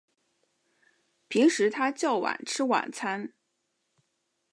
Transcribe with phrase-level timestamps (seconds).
[1.27, 3.33] 平时他较晚吃晚餐